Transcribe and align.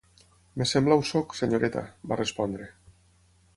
"Em 0.55 0.63
sembla 0.69 0.97
ho 1.01 1.03
sóc, 1.09 1.37
senyoreta", 1.41 1.85
va 2.13 2.19
respondre. 2.25 2.71